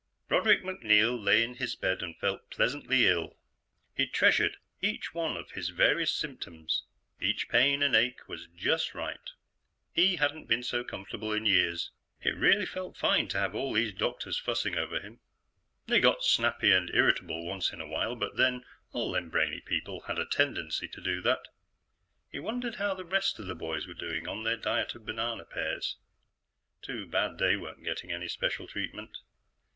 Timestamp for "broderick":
0.27-0.63